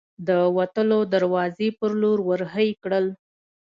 [0.27, 3.05] د وتلو دروازې په لور ور هۍ کړل.